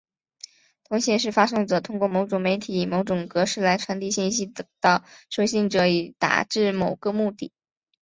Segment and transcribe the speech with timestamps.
[0.85, 7.53] 通信是发送者通过某种媒体以某种格式来传递信息到收信者以达致某个目的。